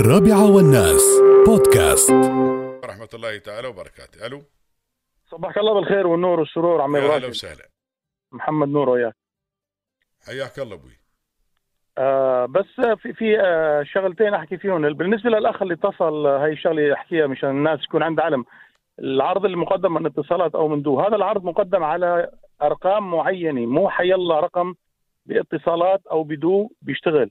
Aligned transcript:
الرابعة 0.00 0.54
والناس. 0.56 1.04
بودكاست. 1.46 2.10
ورحمة 2.84 3.08
الله 3.14 3.38
تعالى 3.38 3.68
وبركاته. 3.68 4.26
ألو؟ 4.26 4.42
صباحك 5.30 5.58
الله 5.58 5.74
بالخير 5.74 6.06
والنور 6.06 6.40
والسرور 6.40 6.80
عمي 6.80 6.98
يا 6.98 7.14
أهلا 7.14 7.28
وسهلا. 7.28 7.68
محمد 8.32 8.68
نور 8.68 8.88
وياك. 8.88 9.14
حياك 10.26 10.58
الله 10.58 10.74
أبوي. 10.74 10.96
آه 11.98 12.46
بس 12.46 12.98
في 13.02 13.12
في 13.12 13.40
آه 13.40 13.82
شغلتين 13.82 14.34
أحكي 14.34 14.56
فيهم. 14.56 14.92
بالنسبة 14.92 15.30
للأخ 15.30 15.62
اللي 15.62 15.74
اتصل 15.74 16.26
هاي 16.26 16.52
الشغلة 16.52 16.92
احكيها 16.92 17.26
مشان 17.26 17.50
الناس 17.50 17.84
يكون 17.84 18.02
عندها 18.02 18.24
علم. 18.24 18.44
العرض 18.98 19.44
المقدم 19.44 19.94
من 19.94 20.06
اتصالات 20.06 20.54
أو 20.54 20.68
من 20.68 20.82
دو. 20.82 21.00
هذا 21.00 21.16
العرض 21.16 21.44
مقدم 21.44 21.84
على 21.84 22.30
أرقام 22.62 23.10
معينة. 23.10 23.66
مو 23.66 23.88
حيلا 23.88 24.40
رقم 24.40 24.74
باتصالات 25.26 26.06
أو 26.06 26.24
بدو 26.24 26.70
بيشتغل. 26.82 27.30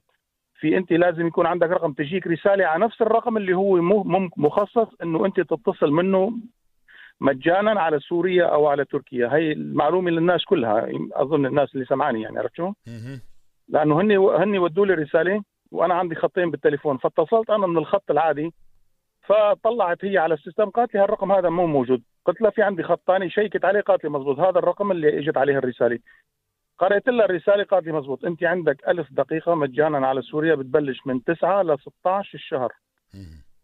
في 0.62 0.78
انت 0.78 0.92
لازم 0.92 1.28
يكون 1.28 1.46
عندك 1.46 1.70
رقم 1.70 1.94
تجيك 1.94 2.28
رسالة 2.28 2.66
على 2.66 2.86
نفس 2.86 3.02
الرقم 3.02 3.38
اللي 3.38 3.54
هو 3.54 3.76
مخصص 4.38 4.88
انه 5.04 5.26
انت 5.26 5.40
تتصل 5.40 5.92
منه 5.92 6.32
مجانا 7.22 7.82
على 7.82 8.00
سوريا 8.00 8.46
أو 8.46 8.68
على 8.68 8.86
تركيا. 8.86 9.28
هي 9.36 9.52
المعلومة 9.52 10.12
للناس 10.12 10.46
كلها 10.46 10.88
اظن 11.14 11.46
الناس 11.46 11.74
اللي 11.74 11.86
سمعاني 11.86 12.22
يعني 12.22 12.40
عرفت 12.40 12.56
شو؟ 12.56 12.74
لأنه 13.70 14.02
هني 14.02 14.18
هني 14.18 14.60
ودوا 14.60 14.86
لي 14.86 14.94
رسالة 14.94 15.44
وأنا 15.72 15.94
عندي 15.94 16.16
خطين 16.16 16.52
بالتليفون. 16.52 16.98
فاتصلت 16.98 17.50
أنا 17.50 17.68
من 17.68 17.78
الخط 17.78 18.12
العادي 18.12 18.54
فطلعت 19.22 20.06
هي 20.06 20.18
على 20.18 20.34
ال 20.34 20.39
system 20.39 20.70
قالت 20.70 20.94
لي 20.94 21.00
هالرقم 21.02 21.32
هذا 21.32 21.50
مو 21.50 21.68
موجود. 21.68 22.02
قلت 22.26 22.42
لها 22.42 22.52
في 22.52 22.62
عندي 22.62 22.84
خط 22.84 23.02
ثاني 23.08 23.30
شيكت 23.30 23.66
عليه 23.66 23.82
قالت 23.82 24.04
لي 24.04 24.10
مزبوط 24.10 24.40
هذا 24.40 24.60
الرقم 24.60 24.92
اللي 24.92 25.20
إجت 25.20 25.38
عليه 25.38 25.58
الرسالة. 25.58 26.00
قرأت 26.82 27.08
لها 27.08 27.26
الرسالة 27.26 27.64
قالت 27.64 27.86
لي 27.86 27.92
مزبوط. 27.92 28.26
أنت 28.26 28.44
عندك 28.44 28.78
ألف 28.88 29.08
دقيقة 29.12 29.56
مجانا 29.56 30.08
على 30.08 30.22
سوريا 30.22 30.56
بتبلش 30.56 30.98
من 31.06 31.24
9 31.24 31.62
ل 31.64 31.78
16 31.80 32.30
الشهر. 32.36 32.74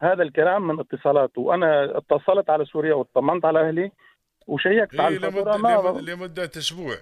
هذا 0.02 0.23
الكلام 0.23 0.67
من 0.67 0.80
اتصالات. 0.80 1.38
وأنا 1.38 1.98
اتصلت 1.98 2.49
على 2.49 2.66
سوريا 2.66 2.94
واطمنت 2.94 3.45
على 3.45 3.67
أهلي 3.67 3.92
وشيكت 4.47 5.00
على 5.00 5.17
لمدة, 5.17 5.58
ما 5.58 6.02
لمدة, 6.02 6.44
أسبوع. 6.58 6.95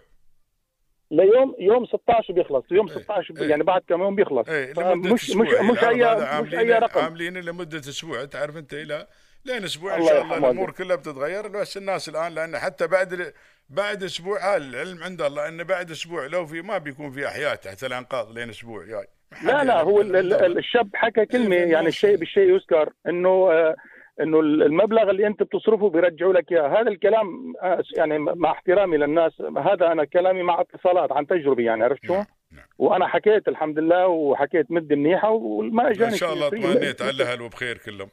ليوم 1.12 1.56
يوم 1.60 1.86
16 1.86 2.34
بيخلص. 2.34 2.66
يوم 2.72 2.90
إيه. 2.90 2.96
16 2.98 3.34
إيه. 3.42 3.50
يعني 3.50 3.64
بعد 3.64 3.82
كم 3.88 4.02
يوم 4.02 4.16
بيخلص. 4.16 4.50
لمدة 4.50 4.96
مش 4.96 5.30
مش 5.30 5.36
مش 5.72 5.84
العرض 5.84 6.20
اي 6.22 6.42
مش 6.42 6.54
عاملين 6.54 6.60
أي 6.60 6.80
رقم. 6.80 7.02
عاملينه 7.02 7.40
لمدة 7.40 7.78
أسبوع. 7.80 8.26
تعرف 8.26 8.58
أنت 8.58 8.74
إلى 8.74 9.08
لين 9.46 9.56
إن 9.58 9.64
الله 9.76 10.08
شاء 10.08 10.22
الله 10.24 10.38
الأمور 10.38 10.72
كلها 10.72 10.96
بتتغير. 10.96 11.48
بس 11.48 11.78
الناس 11.78 12.10
الآن 12.10 12.36
لأن 12.36 12.58
حتى 12.58 12.88
بعد 12.88 13.34
بعد 13.70 14.04
أسبوع 14.04 14.56
هذا 14.56 14.58
العلم 14.58 15.04
عند 15.04 15.22
الله 15.22 15.48
أن 15.48 15.64
بعد 15.64 15.92
أسبوع 15.92 16.26
لو 16.26 16.46
في 16.46 16.62
ما 16.62 16.78
بيكون 16.78 17.12
في 17.12 17.28
أحياء 17.28 17.56
تحت 17.56 17.84
الأنقاض 17.84 18.32
لين 18.38 18.50
أسبوع 18.50 18.86
جاي. 18.86 19.08
لا 19.44 19.64
لا 19.64 19.82
هو 19.82 20.02
ال- 20.02 20.16
ال- 20.16 20.58
الشاب 20.58 20.90
حكى 20.94 21.26
كلمة 21.26 21.56
إيه، 21.56 21.72
يعني 21.72 21.88
الشيء 21.88 22.16
بالشيء 22.18 22.56
يذكر 22.56 22.90
إنه 23.08 23.30
آه، 23.52 23.76
إنه 24.22 24.40
المبلغ 24.40 25.10
اللي 25.10 25.28
أنت 25.28 25.44
بتصرفه 25.44 25.90
بيرجعوا 25.90 26.34
لك 26.34 26.52
إياه. 26.52 26.82
هذا 26.82 26.88
الكلام 26.90 27.54
آه، 27.64 27.84
يعني 27.98 28.20
مع 28.20 28.52
احترامي 28.52 28.98
للناس 28.98 29.32
هذا 29.42 29.92
أنا 29.92 30.06
كلامي 30.06 30.44
مع 30.44 30.62
اتصالات 30.62 31.12
عن 31.12 31.28
تجربة 31.28 31.64
يعني 31.64 31.84
عرفت 31.84 32.06
شو؟ 32.06 32.14
نعم، 32.14 32.26
نعم. 32.52 32.66
وأنا 32.78 33.08
حكيت 33.08 33.48
الحمد 33.48 33.80
لله 33.80 34.08
وحكيت 34.08 34.72
مدة 34.72 34.96
منيحة 34.96 35.30
وما 35.32 35.90
أجاني 35.92 36.12
إن 36.12 36.18
شاء 36.18 36.34
الله 36.34 36.50
شيء. 36.50 36.60
اطمئنيت 36.60 37.02
على 37.06 37.12
الأهل 37.12 37.42
وبخير 37.42 37.78
كلهم. 37.78 38.10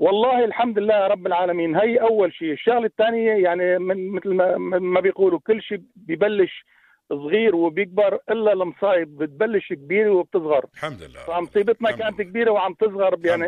والله 0.00 0.44
الحمد 0.44 0.78
لله 0.78 1.06
رب 1.06 1.26
العالمين. 1.26 1.76
هي 1.76 1.96
أول 1.96 2.32
شيء. 2.34 2.52
الشغلة 2.52 2.86
الثانية 2.86 3.32
يعني 3.32 3.78
من 3.78 4.10
مثل 4.10 4.28
ما 4.34 4.58
ما 4.78 5.00
بيقولوا 5.00 5.38
كل 5.46 5.62
شيء 5.62 5.80
ببلش 5.96 6.64
صغير 7.08 7.56
وبيكبر 7.56 8.18
إلا 8.30 8.52
المصايب. 8.52 9.18
بتبلش 9.18 9.72
كبيره 9.72 10.10
وبتصغر. 10.10 10.64
الحمد 10.74 11.02
لله. 11.02 11.20
فمصيبتنا 11.20 11.88
الحمد 11.90 12.02
كانت. 12.02 12.22
كبيرة 12.22 12.50
وعم 12.50 12.74
تصغر. 12.74 13.18
يعني 13.24 13.46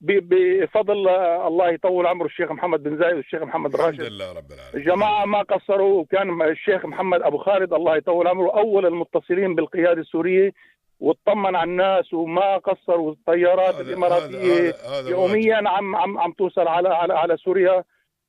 بفضل 0.00 1.08
الله 1.48 1.70
يطول 1.70 2.06
عمره 2.06 2.26
الشيخ 2.26 2.50
محمد 2.52 2.82
بن 2.82 2.98
زايد 2.98 3.16
والشيخ 3.16 3.42
محمد 3.42 3.74
الحمد 3.74 3.86
راشد. 3.86 4.00
لله 4.00 4.30
رب 4.30 4.52
العالمين. 4.52 4.74
الجماعه 4.74 5.24
ما 5.24 5.42
قصروا. 5.42 6.00
وكان 6.00 6.42
الشيخ 6.42 6.86
محمد 6.86 7.22
أبو 7.22 7.38
خالد 7.38 7.72
الله 7.72 7.96
يطول 7.96 8.26
عمره. 8.26 8.50
أول 8.50 8.86
المتصلين 8.86 9.54
بالقيادة 9.54 10.00
السورية 10.00 10.52
واطمن 11.00 11.56
على 11.56 11.70
الناس 11.70 12.14
وما 12.14 12.56
قصر 12.56 13.00
والطيارات 13.00 13.80
الإماراتية 13.80 14.74
يوميا 15.08 15.68
عم 15.68 15.96
عم 15.96 16.18
عم 16.18 16.32
توصل 16.32 16.68
على 16.68 16.88
على 16.88 17.14
على 17.14 17.36
سوريا. 17.36 17.84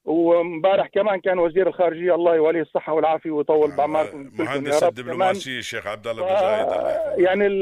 وامبارح 0.06 0.88
كمان 0.88 1.20
كان 1.20 1.40
وزير 1.40 1.68
الخارجية 1.68 2.16
الله 2.16 2.36
يوليه 2.36 2.62
الصحة 2.62 2.94
والعافية 2.94 3.32
ويطول 3.32 3.76
بعمركم 3.76 4.24
كلكم 4.24 4.44
يا 4.44 4.50
مهندس 4.50 4.84
الدبلوماسي 4.84 5.58
الشيخ 5.58 5.88
عبد 5.88 6.08
الله 6.08 6.24
بن 6.24 6.40
زايد. 6.40 6.68
يعني 7.26 7.62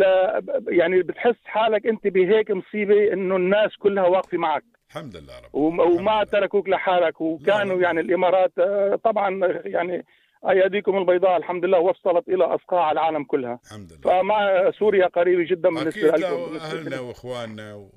يعني 0.67 1.01
بتحس 1.01 1.35
حالك 1.45 1.87
انت 1.87 2.07
بهيك 2.07 2.51
مصيبة 2.51 3.13
انه 3.13 3.35
الناس 3.35 3.77
كلها 3.77 4.07
واقفة 4.07 4.37
معك. 4.37 4.63
الحمد 4.89 5.15
لله 5.17 5.33
رب 5.39 5.55
وما. 5.55 6.23
تركوك 6.23 6.69
لحالك. 6.69 7.21
وكانوا 7.21 7.75
لا. 7.75 7.81
يعني 7.83 7.99
الإمارات 8.01 8.51
آه، 8.59 8.99
طبعا 9.03 9.59
يعني 9.65 10.05
اياديكم 10.49 10.97
البيضاء 10.97 11.37
الحمد 11.37 11.65
لله 11.65 11.79
وصلت 11.79 12.27
إلى 12.29 12.43
أصقاع 12.43 12.91
العالم 12.91 13.23
كلها 13.23 13.59
الحمد 13.65 13.91
لله 13.91 14.21
فمع 14.21 14.71
سوريا 14.71 15.07
قريبه 15.07 15.43
جدا 15.43 15.69
بالنسبة 15.69 16.07
لكم 16.07 16.55
أهلنا. 16.55 16.99
وإخواننا 16.99 17.75
و... 17.75 17.89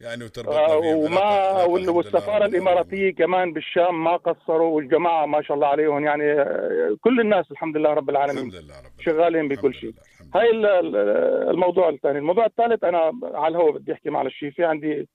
يعني 0.00 0.22
آه، 0.22 0.26
وتربطنا 0.26 0.66
فيهم 0.80 0.96
وما 0.96 1.64
والسفارة. 1.64 2.44
الإماراتية 2.46 3.10
كمان 3.14 3.52
بالشام 3.52 4.04
ما 4.04 4.16
قصروا 4.16 4.76
والجماعة 4.76 5.26
ما 5.26 5.42
شاء 5.42 5.54
الله 5.56 5.66
عليهم 5.66 6.04
يعني 6.04 6.32
آه، 6.32 6.96
كل 7.00 7.20
الناس 7.20 7.50
الحمد 7.50 7.76
لله 7.76 7.90
رب 7.90 8.10
العالمين 8.10 8.38
الحمد 8.48 8.54
لله 8.54 8.74
رب. 8.80 9.00
شغالين 9.00 9.48
بكل 9.48 9.74
شيء. 9.74 9.92
هاي 10.34 10.50
ال- 10.50 10.66
ال- 10.66 10.96
الموضوع 11.50 11.88
الثاني 11.88 12.18
الموضوع 12.18 12.46
الثالث 12.46 12.84
أنا 12.84 13.12
على 13.34 13.48
الهواء 13.56 13.72
بدي 13.72 13.92
أحكي 13.92 14.10
معلش 14.10 14.44
في 14.44 14.64
عندي 14.64 15.08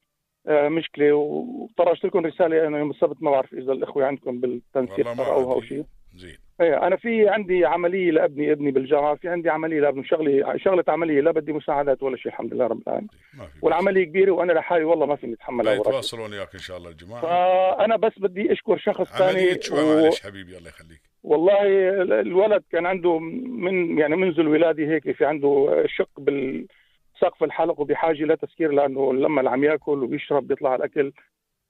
آه، 0.48 0.70
مشكلة 0.70 1.14
وطرشت 1.14 2.06
لكم 2.06 2.26
رسالة 2.26 2.68
أنا 2.68 2.78
يوم 2.80 2.92
السبت 2.92 3.24
ما 3.24 3.32
بعرف 3.32 3.54
إذا 3.54 3.72
الإخوة 3.72 4.06
عندكم 4.06 4.40
بالتنسيق 4.40 5.08
قرأوها 5.08 5.54
أو. 5.54 5.62
شيء 5.62 5.84
زين 6.16 6.38
إيه 6.62 6.88
أنا 6.88 6.96
في 6.96 7.30
عندي 7.30 7.66
عملية 7.66 8.12
لأبني 8.12 8.52
ابني 8.52 8.72
بالجامعة 8.72 9.16
في 9.16 9.30
عندي 9.30 9.50
عملية 9.50 9.80
لأبني 9.82 10.06
شغلي 10.06 10.60
شغلة 10.60 10.84
عملية 10.88 11.22
لا 11.22 11.32
بدي 11.32 11.54
مساعدات 11.54 12.04
ولا 12.04 12.18
شيء 12.18 12.28
الحمد 12.32 12.54
لله 12.54 12.68
رب 12.68 12.82
العالمين. 12.88 13.08
في 13.32 13.48
والعملية 13.62 14.04
كبيرة 14.04 14.32
وأنا 14.32 14.54
لحالي 14.54 14.84
والله 14.84 15.06
ما 15.06 15.16
فيني 15.16 15.34
اتحمل 15.34 15.66
لا 15.66 15.72
أوراق. 15.72 15.88
يتواصلون 15.88 16.32
وياك 16.32 16.54
إن 16.54 16.60
شاء 16.60 16.78
الله 16.78 16.90
الجماعة. 16.90 17.22
فأنا 17.22 17.96
بس 17.96 18.12
بدي 18.20 18.52
أشكر 18.52 18.78
شخص 18.78 19.18
ثاني 19.18 19.30
عملية 19.40 19.60
شو 19.60 19.76
معلش 19.76 20.22
حبيبي 20.24 20.58
الله 20.58 20.70
يخليك. 20.70 21.02
والله 21.24 21.62
ال- 22.02 22.14
الولد 22.14 22.64
كان 22.72 22.86
عنده 22.86 23.20
من 23.20 23.98
يعني 24.00 24.16
منذ 24.16 24.40
الولادة 24.40 24.84
هيك 24.84 25.12
في 25.12 25.26
عنده 25.26 25.84
شق 25.88 26.10
بالسقف 26.20 27.44
الحلق 27.44 27.80
وبحاجة 27.80 28.24
لتسكير 28.26 28.72
لأنه 28.72 29.14
لما 29.14 29.40
اللي 29.40 29.50
عم 29.52 29.64
يأكل 29.64 30.04
ويشرب 30.04 30.48
بيطلع 30.48 30.76
الأكل. 30.76 31.12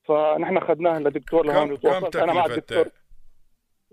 فنحن 0.04 0.58
اخذناه 0.58 1.00
لدكتور 1.00 1.46
لهون 1.46 1.68
كم 1.68 1.68
كم 1.68 1.74
وتواصلت 1.74 2.16
أنا 2.16 2.34
مع 2.34 2.46
الدكتور 2.46 2.84
تكلفة 2.84 3.04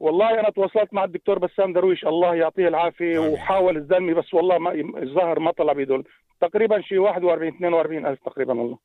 والله 0.01 0.41
أنا 0.41 0.51
تواصلت 0.51 0.95
مع 0.95 1.05
الدكتور 1.05 1.39
بسام 1.39 1.73
درويش 1.73 2.05
الله 2.05 2.35
يعطيه 2.35 2.69
العافية 2.69 3.19
آمين. 3.19 3.33
وحاول 3.33 3.77
الزلمة 3.77 4.15
بس 4.15 4.35
والله 4.35 4.59
ما 4.59 4.73
الظاهر 5.03 5.39
ما 5.39 5.51
طلع 5.53 5.73
بيده 5.73 6.03
تقريبا 6.41 6.81
شيء 6.81 6.99
41 6.99 7.49
42 7.55 8.07
ألف 8.07 8.19
تقريبا 8.25 8.55
والله. 8.61 8.79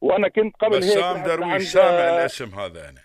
وأنا 0.00 0.28
كنت 0.28 0.56
قبل 0.56 0.74
هيك 0.74 0.82
بسام 0.84 1.16
رحت 1.16 1.16
عند- 1.16 1.26
درويش 1.40 1.62
سامع 1.62 1.88
الاسم 2.20 2.44
هذا 2.58 2.88
أنا 2.90 3.00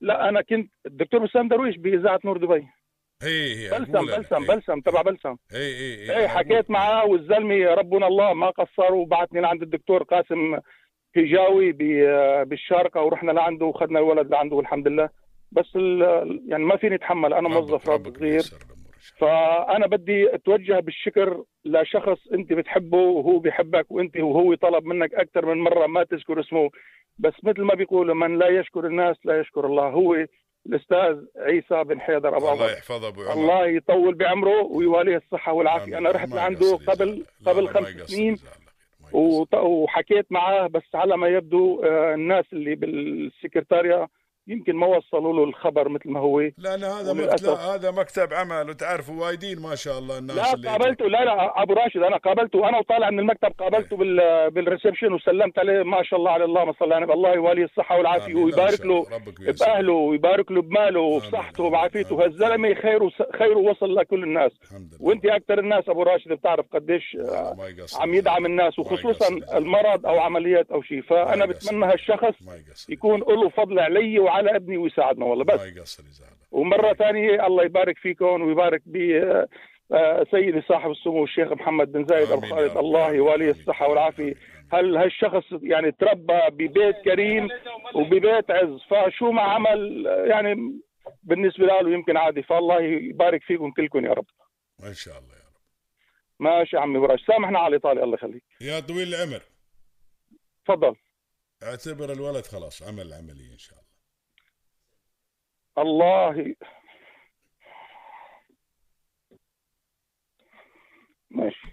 لا 0.00 0.28
أنا 0.28 0.40
كنت 0.42 0.70
الدكتور 0.86 1.26
بسام 1.26 1.48
درويش 1.48 1.76
بإذاعة 1.76 2.20
نور 2.24 2.36
دبي. 2.38 2.68
هي 3.22 3.70
بلسم. 3.70 4.06
بلسم. 4.06 4.46
بلسم 4.46 4.80
تبع 4.80 5.02
بلسم. 5.02 5.36
اي 5.54 5.58
اي 5.58 6.18
إيه 6.20 6.26
حكيت 6.28 6.70
معاه 6.70 7.06
والزلمة 7.06 7.74
ربنا 7.74 8.06
الله 8.06 8.34
ما 8.34 8.50
قصر 8.50 8.94
وبعتني 8.94 9.40
لعند 9.40 9.62
الدكتور 9.62 10.02
قاسم 10.02 10.58
هجاوي 11.16 11.72
بالشارقة 12.44 13.02
ورحنا 13.02 13.32
لعنده 13.32 13.66
وخذنا 13.66 13.98
الولد 13.98 14.30
لعنده 14.30 14.56
والحمد 14.56 14.88
لله. 14.88 15.21
بس 15.52 15.76
ال- 15.76 16.42
يعني 16.48 16.64
ما 16.64 16.76
فيني 16.76 16.94
أتحمل 16.94 17.34
أنا 17.34 17.48
موظف 17.48 17.88
رب 17.88 18.16
صغير. 18.18 18.42
فأنا 19.18 19.86
بدي 19.86 20.34
أتوجه 20.34 20.80
بالشكر 20.80 21.44
لشخص 21.64 22.18
أنت 22.32 22.52
بتحبه 22.52 22.98
وهو 22.98 23.38
بيحبك 23.38 23.86
وأنت 23.90 24.16
وهو 24.16 24.54
طلب 24.54 24.84
منك 24.84 25.14
أكثر 25.14 25.46
من 25.46 25.60
مرة 25.62 25.86
ما 25.86 26.04
تذكر 26.04 26.40
اسمه. 26.40 26.70
بس 27.18 27.32
مثل 27.42 27.62
ما 27.62 27.74
بيقولوا 27.74 28.14
من 28.14 28.38
لا 28.38 28.48
يشكر 28.48 28.86
الناس 28.86 29.16
لا 29.24 29.40
يشكر 29.40 29.66
الله. 29.66 29.88
هو 29.88 30.26
الأستاذ 30.66 31.16
عيسى 31.36 31.84
بن 31.84 32.00
حيدر 32.00 32.36
أبو 32.36 32.52
الله 32.52 32.72
يحفظه 32.72 33.08
أبو 33.08 33.22
عمر. 33.22 33.32
الله 33.32 33.66
يطول 33.66 34.14
بعمره 34.14 34.62
ويواليه 34.62 35.16
الصحة 35.16 35.52
والعافية. 35.52 35.98
أنا 35.98 36.10
رحت 36.10 36.28
لعنده 36.28 36.76
قبل 36.86 37.24
قبل 37.46 37.68
خمس 37.68 37.86
سنين. 37.88 38.36
وحكيت 39.54 40.32
معاه 40.32 40.66
بس 40.66 40.94
على 40.94 41.16
ما 41.16 41.28
يبدو 41.28 41.82
آه، 41.84 42.14
الناس 42.14 42.44
اللي 42.52 42.74
بالسكرتاريا 42.74 44.08
يمكن 44.46 44.76
ما 44.76 44.86
وصلوا 44.86 45.32
له 45.32 45.44
الخبر 45.44 45.88
مثل 45.88 46.10
ما 46.10 46.20
هو 46.20 46.40
لأن 46.40 46.84
هذا. 46.84 47.12
مكتب 47.12 47.48
هذا 47.48 47.90
مكتب 47.90 48.32
عمل 48.34 48.70
وتعرفوا 48.70 49.24
وايدين 49.24 49.60
ما 49.62 49.74
شاء 49.74 49.98
الله 49.98 50.18
الناس 50.18 50.36
لا 50.36 50.54
اللي 50.54 50.68
قابلته 50.68 51.04
لا 51.04 51.24
لا 51.24 51.62
أبو 51.62 51.72
راشد 51.72 52.02
أنا 52.02 52.16
قابلته 52.16 52.68
أنا 52.68 52.78
وطالع 52.78 53.10
من 53.10 53.18
المكتب 53.18 53.52
قابلته 53.58 53.96
بال 53.96 54.50
بالريسبشن 54.50 55.12
وسلمت 55.12 55.58
عليه 55.58 55.82
ما 55.82 56.02
شاء 56.02 56.18
الله 56.18 56.30
على 56.30 56.44
اللهم 56.44 56.72
صل 56.72 56.92
على 56.92 56.96
النبي 56.96 57.12
الله 57.12 57.34
يواليه 57.34 57.64
الصحة 57.64 57.96
والعافية 57.98 58.34
ويبارك 58.34 58.80
الله. 58.80 59.06
له. 59.10 59.52
بأهله 59.60 59.92
ويبارك 59.92 60.52
له 60.52 60.62
بماله. 60.62 61.00
وبصحته 61.00 61.64
وبعافيته. 61.64 62.24
هالزلمة 62.24 62.74
خيره 62.74 63.10
خيره 63.38 63.58
وصل 63.58 63.94
لكل 63.94 64.22
الناس 64.22 64.52
وأنت 65.00 65.26
أكثر 65.26 65.58
الناس 65.58 65.88
أبو 65.88 66.02
راشد 66.02 66.32
بتعرف 66.32 66.66
قديش 66.72 67.16
ما 67.58 67.66
يقصر 67.78 68.02
عم 68.02 68.14
يدعم 68.14 68.46
الناس 68.46 68.78
ما 68.78 68.84
وخصوصا. 68.84 69.28
المرض 69.56 70.06
أو 70.06 70.18
عمليات 70.18 70.70
أو 70.70 70.82
شيء 70.82 71.02
فأنا 71.02 71.46
ما. 71.46 71.52
بتمنى 71.52 71.86
هالشخص 71.86 72.34
ما 72.46 72.52
يكون 72.88 73.20
له 73.20 73.48
فضل 73.48 73.78
علي 73.78 74.31
وعلى 74.32 74.56
ابني 74.56 74.76
ويساعدنا 74.76 75.24
والله 75.26 75.44
بس. 75.44 75.60
ما 75.60 75.66
يقصر 75.66 76.02
ومرة 76.50 76.92
ثانية 76.92 77.46
الله 77.46 77.64
يبارك 77.64 77.98
فيكم 77.98 78.42
ويبارك 78.42 78.82
ب 78.86 78.96
آه، 79.92 80.26
سيدي 80.30 80.62
صاحب 80.68 80.90
السمو 80.90 81.24
الشيخ 81.24 81.52
محمد 81.52 81.92
بن 81.92 82.06
زايد 82.06 82.28
يا 82.28 82.40
خالد. 82.40 82.76
الله. 82.76 83.12
يواليه. 83.12 83.50
الصحة 83.50 83.88
والعافية. 83.88 84.34
هل 84.72 84.96
هالشخص 84.96 85.44
يعني 85.62 85.92
تربى 85.92 86.40
ببيت 86.50 86.96
كريم 87.04 87.48
وببيت 87.94 88.50
عز؟ 88.50 88.78
فشو 88.90 89.30
ما 89.30 89.42
عمل 89.42 90.06
آه، 90.08 90.24
يعني 90.24 90.80
بالنسبة 91.22 91.66
له 91.66 91.90
يمكن 91.92 92.16
عادي. 92.16 92.42
فالله 92.42 92.80
يبارك 92.82 93.42
فيكم 93.42 93.70
كلكم 93.70 94.04
يا 94.04 94.12
رب. 94.12 94.26
ان 94.84 94.94
شاء 94.94 95.18
الله 95.18 95.34
يا 95.34 95.40
رب. 95.40 95.62
ماشي 96.40 96.76
عمي 96.76 96.98
براش. 96.98 97.24
سامحنا 97.26 97.58
على 97.58 97.76
الإطالة. 97.76 98.02
الله 98.04 98.14
يخليك. 98.14 98.44
يا 98.60 98.80
طويل 98.80 99.14
العمر. 99.14 99.42
تفضل. 100.66 100.94
اعتبر 101.62 102.12
الولد 102.12 102.46
خلاص 102.46 102.82
عمل 102.82 103.06
العملية 103.06 103.52
إن 103.52 103.58
شاء 103.58 103.78
الله. 103.78 103.81
الله. 105.78 106.54
ماشي. 111.30 111.68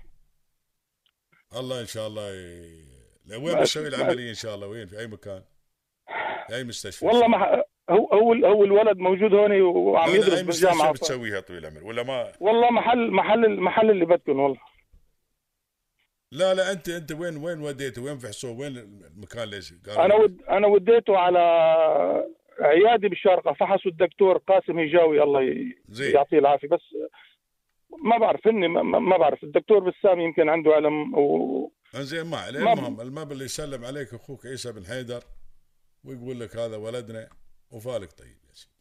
الله 1.55 1.81
إن 1.81 1.85
شاء 1.85 2.07
الله 2.07 2.31
ي... 2.31 3.37
وين 3.37 3.59
بتسوي 3.59 3.87
العملية 3.87 4.29
إن 4.29 4.33
شاء 4.33 4.55
الله؟ 4.55 4.67
وين؟ 4.67 4.87
في 4.87 4.99
أي 4.99 5.07
مكان؟ 5.07 5.43
في 6.47 6.55
أي 6.55 6.63
مستشفى؟ 6.63 7.05
والله 7.05 7.27
ما 7.27 7.63
هو 7.89 8.07
هو 8.13 8.33
هو 8.33 8.63
الولد 8.63 8.97
موجود 8.97 9.33
هون 9.33 9.61
وعم 9.61 10.09
يدرس 10.09 10.41
بالجامعة. 10.41 10.91
بتسويها 10.91 11.39
طويل 11.39 11.65
العمر 11.65 11.83
ولا 11.83 12.03
ما؟ 12.03 12.31
والله 12.39 12.71
محل 12.71 13.11
محل 13.11 13.45
المحل 13.45 13.91
اللي 13.91 14.05
بدكم 14.05 14.39
والله. 14.39 14.59
لا 16.31 16.53
لا 16.53 16.71
انت 16.71 16.89
أنت 16.89 17.11
وين 17.11 17.37
وين 17.37 17.61
وديته؟ 17.61 18.01
وين 18.03 18.17
فحصوه 18.17 18.59
وين 18.59 18.77
المكان 18.77 19.43
اللي 19.43 19.61
قالوا؟ 19.87 20.05
أنا؟ 20.05 20.15
ود 20.15 20.43
أنا 20.43 20.67
وديته 20.67 21.17
على 21.17 21.39
عيادي 22.59 23.07
بالشارقة 23.07 23.53
فحصوا 23.53 23.91
الدكتور 23.91 24.37
قاسم 24.37 24.79
هجاوي 24.79 25.23
الله 25.23 25.73
زين. 25.89 26.15
يعطيه 26.15 26.39
العافية. 26.39 26.67
بس 26.67 26.81
ما 28.03 28.17
بعرف 28.17 28.47
إني 28.47 28.67
ما, 28.67 29.17
بعرف. 29.17 29.43
الدكتور 29.43 29.79
بسام 29.79 30.19
يمكن 30.19 30.49
عنده 30.49 30.71
علم 30.71 31.15
و... 31.17 31.71
انزين 31.95 32.25
ما 32.25 32.37
عليه. 32.37 32.59
المهم 32.59 33.01
المبلغ 33.01 33.31
اللي 33.31 33.45
يسلم 33.45 33.85
عليك 33.85 34.13
أخوك 34.13 34.45
عيسى 34.45 34.71
بن 34.71 34.85
حيدر 34.85 35.21
ويقول 36.03 36.39
لك 36.39 36.55
هذا 36.55 36.77
ولدنا 36.77 37.29
وفالك 37.71 38.11
طيب 38.11 38.37
يا 38.49 38.53
سيدي. 38.53 38.73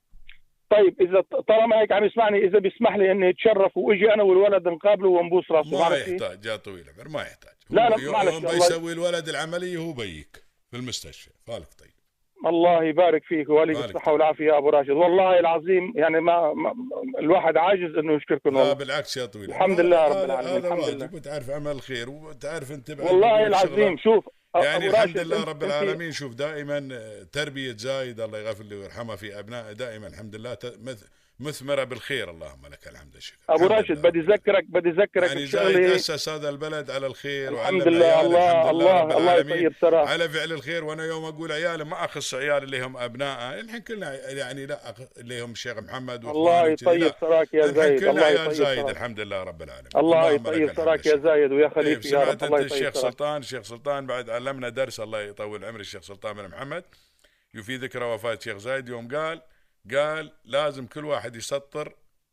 طيب 0.70 1.00
إذا 1.00 1.20
طالما 1.20 1.80
هيك 1.80 1.92
عم 1.92 2.04
يسمعني 2.04 2.38
إذا 2.38 2.58
بيسمح 2.58 2.96
لي 2.96 3.12
إني 3.12 3.30
أتشرف 3.30 3.76
وأجي 3.76 4.14
أنا 4.14 4.22
والولد 4.22 4.68
نقابله 4.68 5.08
ونبوس 5.08 5.50
راسه 5.50 5.88
ما؟ 5.88 5.96
يحتاج 5.96 6.44
يا 6.44 6.56
طويل 6.56 6.84
العمر 6.88 7.08
ما 7.08 7.22
يحتاج. 7.22 7.54
لا، 7.70 7.88
لا، 7.88 8.10
معلش، 8.12 8.32
يوم 8.32 8.42
بيسوي 8.42 8.92
الولد 8.92 9.28
العملية 9.28 9.78
هو 9.78 9.92
بيك 9.92 10.44
في 10.70 10.76
المستشفى. 10.76 11.30
فالك 11.46 11.74
طيب. 11.78 11.97
الله 12.46 12.84
يبارك 12.84 13.24
فيك 13.24 13.48
ويوليك. 13.48 13.76
الصحة 13.76 14.12
والعافية 14.12 14.44
يا 14.44 14.58
أبو 14.58 14.68
راشد. 14.70 14.90
والله 14.90 15.38
العظيم 15.38 15.92
يعني 15.96 16.20
ما, 16.20 16.52
ما 16.54 16.72
الواحد 17.18 17.56
عاجز 17.56 17.94
إنه 17.98 18.12
يشكركم 18.16 18.50
لا 18.50 18.58
والله. 18.60 18.72
بالعكس 18.72 19.16
يا 19.16 19.26
طويل. 19.26 19.50
الحمد 19.50 19.80
لله 19.80 20.08
رب 20.08 20.24
العالمين، 20.24 20.56
الحمد 20.66 20.88
لله. 20.94 21.10
وتعرف 21.14 21.50
عمل 21.50 21.70
الخير 21.70 22.10
وتعرف 22.10 22.72
أنت 22.72 22.90
بعد 22.90 23.06
والله 23.06 23.46
العظيم 23.46 23.96
شوف 23.96 24.24
يعني 24.54 24.86
الحمد 24.86 25.18
لله 25.18 25.44
أنت- 25.44 25.48
رب 25.48 25.60
أنت- 25.60 25.64
العالمين. 25.64 26.12
شوف 26.12 26.34
دائما 26.34 26.88
تربية 27.32 27.72
زايد 27.76 28.20
الله 28.20 28.38
يغفر 28.38 28.64
له 28.64 28.76
ويرحمه 28.78 29.16
في 29.16 29.38
أبنائه 29.38 29.72
دائما 29.72 30.06
الحمد 30.06 30.36
لله. 30.36 30.56
ت- 31.38 31.42
مث- 31.42 31.48
مثمرة 31.48 31.84
بالخير 31.84 32.30
اللهم 32.30 32.66
لك 32.66 32.88
الحمد 32.88 33.14
والشكر. 33.14 33.36
الحمد 33.50 33.72
راشد. 33.72 34.02
بدي 34.02 34.20
أذكرك 34.20 34.64
بدي 34.68 34.88
أذكرك 34.88 35.28
يعني 35.28 35.44
بشغلة 35.44 35.94
أسس 35.96 36.28
هذا 36.28 36.48
البلد 36.48 36.90
على 36.90 37.06
الخير 37.06 37.52
الحمد 37.52 37.88
لله. 37.88 38.20
الله 38.20 38.70
الله 38.70 39.02
الله 39.18 39.34
يطيب 39.34 39.74
سراح 39.80 40.10
على 40.10 40.28
فعل 40.28 40.52
الخير. 40.52 40.84
وأنا 40.84 41.04
يوم 41.04 41.24
أقول 41.24 41.52
عيالي 41.52 41.84
ما 41.84 42.04
اخص 42.04 42.34
عيال 42.34 42.62
اللي 42.62 42.80
هم 42.82 42.96
أبناء. 42.96 43.60
الحين 43.60 43.80
كلنا 43.80 44.30
يعني 44.30 44.66
لا 44.66 44.94
اللي 45.18 45.40
هم 45.40 45.52
الشيخ 45.52 45.78
محمد 45.78 46.24
الله 46.24 46.66
يطيب. 46.68 47.12
سراك 47.20 47.54
يا 47.54 47.66
زايد 47.66 48.04
الله 48.04 48.28
يطيب 48.28 48.52
زايد 48.52 48.88
الحمد 48.88 49.20
لله 49.20 49.42
رب 49.42 49.62
العالمين. 49.62 49.90
الله 49.96 50.30
يطيب 50.30 50.74
سراك 50.76 51.06
يا. 51.06 51.16
زايد 51.16 51.52
ويا 51.52 51.68
طيب 51.68 51.74
خليفي 51.74 52.08
يا 52.08 52.24
رب. 52.24 52.44
الله 52.44 52.60
يطيب 52.60 52.72
الشيخ 52.72 52.94
سلطان 52.94 53.40
الشيخ 53.40 53.62
سلطان 53.62 54.06
بعد 54.06 54.30
علمنا 54.30 54.68
درس 54.68 55.00
الله 55.00 55.20
يطول 55.22 55.64
عمر 55.64 55.80
الشيخ 55.80 56.02
سلطان 56.02 56.32
بن 56.36 56.48
محمد. 56.48 56.84
في 57.62 57.76
ذكرى 57.76 58.04
وفاة 58.04 58.34
الشيخ 58.34 58.56
زايد. 58.56 58.88
يوم 58.88 59.16
قال 59.16 59.42
قال 59.94 60.32
لازم 60.44 60.86
كل 60.86 61.04
واحد 61.04 61.36
يسطر 61.36 61.92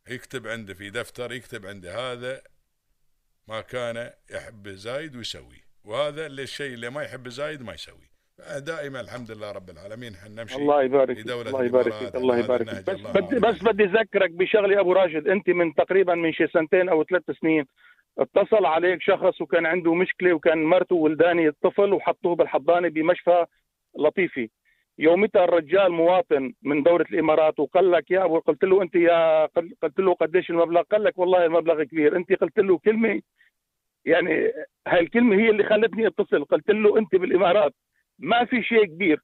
يكتب 0.10 0.48
عنده 0.48 0.74
في 0.74 0.90
دفتر 0.90 1.32
يكتب 1.32 1.66
عنده 1.66 2.12
هذا 2.12 2.42
ما 3.48 3.62
كان 3.62 4.12
يحب 4.32 4.68
زايد 4.68 5.16
ويسويه 5.16 5.66
وهذا 5.84 6.26
اللي 6.26 6.44
الشيء 6.44 6.74
اللي 6.74 6.90
ما 6.90 7.04
يحب 7.04 7.28
زايد 7.28 7.62
ما 7.62 7.74
يسويه 7.74 8.16
دائما 8.58 9.02
الحمد 9.02 9.32
لله 9.32 9.52
رب 9.52 9.70
العالمين 9.70 10.14
إحنا 10.14 10.42
نمشي 10.42 10.56
الله 10.56 10.84
يبارك 10.84 11.08
في 11.08 11.16
فيك 11.16 11.28
دولة 11.28 11.50
الله 11.50 11.66
يبارك 11.66 11.94
فيك 11.94 12.16
الله 12.16 12.38
يبارك 12.38 12.70
فيك. 12.70 12.90
بس 12.90 13.00
بدي. 13.02 13.40
بس 13.40 13.64
بدي 13.64 13.84
أذكرك 13.84 14.32
بشغله 14.32 14.80
أبو 14.80 14.94
راشد 14.94 15.28
أنت 15.28 15.50
من 15.50 15.74
تقريبا 15.74 16.16
من 16.16 16.34
شي 16.34 16.48
سنتين 16.48 16.90
أو 16.90 17.04
ثلاث 17.04 17.24
سنين 17.42 17.66
اتصل 18.20 18.66
عليك 18.66 19.02
شخص 19.02 19.42
وكان 19.42 19.66
عنده 19.66 19.94
مشكلة 19.94 20.34
وكان 20.34 20.64
مرته 20.64 20.96
ولداني 20.96 21.48
الطفل 21.48 21.94
وحطوه 21.94 22.36
بالحضانة 22.36 22.90
بمشفى 22.90 23.46
لطيفي. 24.00 24.50
يومتها 25.00 25.44
الرجال 25.44 25.92
مواطن 25.92 26.54
من 26.64 26.84
دولة 26.84 27.06
الإمارات 27.12 27.60
وقال 27.60 27.92
لك 27.92 28.12
يا 28.12 28.26
أبو 28.26 28.40
قلت 28.40 28.64
له 28.64 28.82
أنت 28.82 28.96
يا 28.96 29.46
قلت 29.84 30.00
له 30.00 30.14
قديش 30.14 30.50
المبلغ؟ 30.50 30.82
قال 30.82 31.04
لك 31.04 31.18
والله 31.18 31.46
المبلغ 31.46 31.84
كبير. 31.84 32.16
أنت 32.16 32.34
قلت 32.34 32.60
له 32.60 32.78
كلمة 32.78 33.22
يعني 34.06 34.52
هاي 34.88 35.00
الكلمة 35.00 35.36
هي 35.36 35.50
اللي 35.50 35.64
خلتني 35.64 36.08
أتصل. 36.08 36.46
قلت 36.46 36.70
له 36.70 36.98
أنت 36.98 37.16
بالإمارات 37.16 37.74
ما 38.20 38.46
في 38.46 38.64
شيء 38.64 38.86
كبير. 38.86 39.22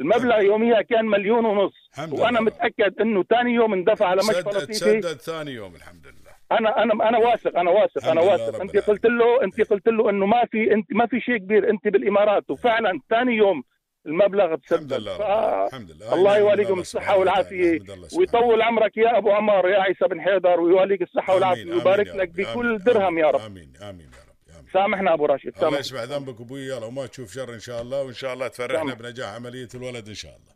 المبلغ 0.00 0.40
يوميها 0.40 0.82
كان 0.82 1.04
مليون 1.06 1.44
ونص. 1.44 1.90
وأنا 2.12 2.30
لله. 2.30 2.40
متأكد 2.40 3.00
إنه 3.00 3.22
ثاني 3.22 3.54
يوم 3.54 3.72
اندفع 3.72 4.06
على 4.06 4.20
مشفى 4.28 4.66
تسدد 4.66 5.20
ثاني 5.20 5.50
يوم 5.50 5.74
الحمد 5.74 6.06
لله. 6.06 6.34
أنا 6.52 6.82
أنا 6.82 7.08
أنا 7.08 7.18
واثق 7.18 7.58
أنا 7.58 7.70
واثق 7.70 8.08
أنا 8.08 8.20
واثق. 8.20 8.60
أنت. 8.60 8.76
قلت 8.76 9.06
له 9.06 9.44
أنت 9.44 9.60
قلت 9.60 9.88
له 9.88 10.10
إنه 10.10 10.26
ما 10.26 10.44
في 10.44 10.74
أنت 10.74 10.92
ما 10.92 11.06
في 11.06 11.20
شيء 11.20 11.36
كبير. 11.36 11.70
أنت 11.70 11.88
بالإمارات. 11.88 12.50
وفعلا 12.50 13.00
ثاني 13.10 13.36
يوم 13.36 13.62
المبلغ 14.06 14.44
الحمد 14.44 14.60
تسدد 14.60 14.92
لله 14.92 15.18
ف-. 15.18 15.20
الحمد 15.66 15.90
لله 15.90 16.14
الله 16.14 16.32
نعم 16.32 16.40
يواليكم 16.42 16.78
الصحة. 16.80 17.16
والعافية 17.18 17.72
الحمد 17.76 18.08
ويطول 18.18 18.62
عمرك 18.62 18.96
يا 18.96 19.18
أبو 19.18 19.30
عمار 19.30 19.68
يا 19.68 19.78
عيسى 19.80 20.04
بن 20.10 20.20
حيدر 20.20 20.60
ويواليك 20.60 21.02
الصحة 21.02 21.32
آمين، 21.32 21.34
والعافية 21.42 21.62
آمين 21.62 21.74
ويبارك 21.74 22.06
لك. 22.06 22.28
بكل 22.28 22.66
آمين، 22.66 22.78
درهم 22.78 23.18
يا 23.18 23.26
رب 23.30 23.40
آمين 23.40 23.72
آمين 23.82 24.10
يا 24.48 24.54
رب 24.58 24.64
سامحنا 24.72 25.14
أبو 25.14 25.26
راشد 25.26 25.64
الله 25.64 25.78
يسمع 25.78 26.04
ذنبك 26.04 26.40
أبوي 26.40 26.60
يلا 26.60 26.86
وما 26.86 27.06
تشوف 27.06 27.32
شر 27.32 27.54
إن 27.54 27.60
شاء 27.60 27.82
الله 27.82 28.02
وإن 28.02 28.12
شاء 28.14 28.34
الله 28.34 28.48
تفرحنا 28.48 28.78
سامح. 28.90 28.94
بنجاح 28.94 29.34
عملية 29.34 29.68
الولد 29.74 30.08
إن 30.08 30.14
شاء 30.14 30.36
الله 30.36 30.54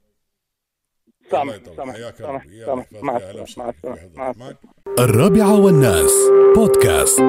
سامح 1.30 1.54
سامح 1.76 1.94
حياك 1.94 2.20
يا 2.20 2.26
سامح 2.26 2.44
سامح. 2.90 3.02
مع. 3.02 3.16
السلامة 3.16 4.56
الرابعة 4.98 5.60
والناس 5.60 6.12
بودكاست 6.56 7.20